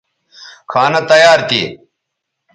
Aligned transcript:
کھانہ 0.71 1.01
تیار 1.09 1.39
تھی 1.49 1.61